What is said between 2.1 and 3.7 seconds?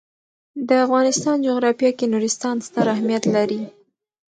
نورستان ستر اهمیت لري.